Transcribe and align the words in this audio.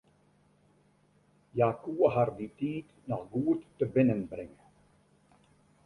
Hja 1.53 1.67
koe 1.83 2.11
har 2.15 2.29
dy 2.39 2.47
tiid 2.57 2.89
noch 3.09 3.23
goed 3.35 3.61
tebinnenbringe. 3.77 4.61